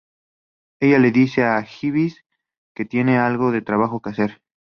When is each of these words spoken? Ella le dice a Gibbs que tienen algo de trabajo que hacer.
Ella 0.79 0.97
le 0.97 1.11
dice 1.11 1.43
a 1.43 1.61
Gibbs 1.61 2.25
que 2.73 2.85
tienen 2.85 3.19
algo 3.19 3.51
de 3.51 3.61
trabajo 3.61 4.01
que 4.01 4.09
hacer. 4.09 4.41